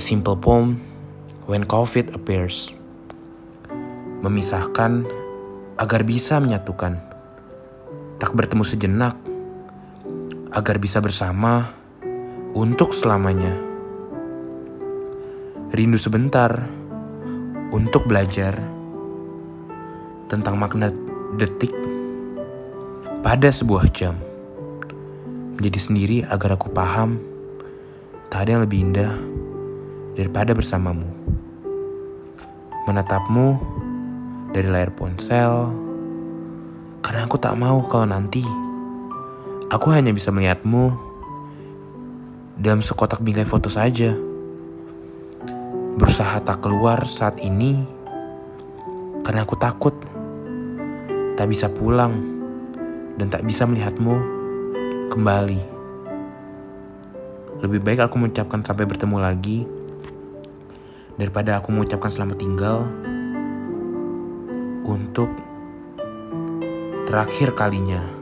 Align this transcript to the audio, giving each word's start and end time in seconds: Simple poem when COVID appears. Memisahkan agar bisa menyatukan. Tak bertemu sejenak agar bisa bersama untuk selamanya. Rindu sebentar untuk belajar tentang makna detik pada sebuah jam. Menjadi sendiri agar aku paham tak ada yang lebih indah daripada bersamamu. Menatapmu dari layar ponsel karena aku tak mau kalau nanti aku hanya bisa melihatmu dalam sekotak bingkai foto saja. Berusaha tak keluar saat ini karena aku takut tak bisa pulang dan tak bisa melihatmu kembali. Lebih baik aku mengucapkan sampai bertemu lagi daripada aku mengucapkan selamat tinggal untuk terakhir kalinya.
Simple 0.00 0.40
poem 0.40 0.80
when 1.44 1.68
COVID 1.68 2.16
appears. 2.16 2.72
Memisahkan 4.24 5.04
agar 5.76 6.08
bisa 6.08 6.40
menyatukan. 6.40 6.96
Tak 8.16 8.32
bertemu 8.32 8.64
sejenak 8.64 9.12
agar 10.56 10.80
bisa 10.80 11.04
bersama 11.04 11.76
untuk 12.56 12.96
selamanya. 12.96 13.52
Rindu 15.68 16.00
sebentar 16.00 16.48
untuk 17.68 18.08
belajar 18.08 18.56
tentang 20.32 20.56
makna 20.56 20.88
detik 21.36 21.76
pada 23.20 23.52
sebuah 23.52 23.84
jam. 23.92 24.16
Menjadi 25.60 25.76
sendiri 25.76 26.18
agar 26.24 26.56
aku 26.56 26.72
paham 26.72 27.20
tak 28.32 28.48
ada 28.48 28.56
yang 28.56 28.64
lebih 28.64 28.80
indah 28.80 29.39
daripada 30.14 30.56
bersamamu. 30.56 31.06
Menatapmu 32.88 33.46
dari 34.50 34.66
layar 34.66 34.90
ponsel 34.90 35.70
karena 37.00 37.26
aku 37.26 37.38
tak 37.38 37.54
mau 37.54 37.80
kalau 37.86 38.06
nanti 38.06 38.42
aku 39.70 39.94
hanya 39.94 40.10
bisa 40.10 40.34
melihatmu 40.34 40.92
dalam 42.58 42.82
sekotak 42.82 43.22
bingkai 43.22 43.46
foto 43.46 43.70
saja. 43.70 44.12
Berusaha 45.96 46.42
tak 46.42 46.64
keluar 46.64 47.06
saat 47.06 47.38
ini 47.38 47.82
karena 49.22 49.46
aku 49.46 49.54
takut 49.56 49.94
tak 51.38 51.46
bisa 51.48 51.70
pulang 51.70 52.12
dan 53.16 53.30
tak 53.30 53.46
bisa 53.46 53.64
melihatmu 53.64 54.14
kembali. 55.08 55.62
Lebih 57.60 57.80
baik 57.84 58.00
aku 58.08 58.16
mengucapkan 58.16 58.64
sampai 58.64 58.88
bertemu 58.88 59.16
lagi 59.20 59.58
daripada 61.20 61.60
aku 61.60 61.68
mengucapkan 61.68 62.08
selamat 62.08 62.40
tinggal 62.40 62.88
untuk 64.88 65.28
terakhir 67.04 67.52
kalinya. 67.52 68.19